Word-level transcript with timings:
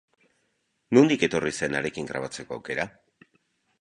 Nondik 0.97 1.25
etorri 1.29 1.53
zen 1.59 1.79
harekin 1.81 2.11
grabatzeko 2.13 2.59
aukera? 2.59 2.87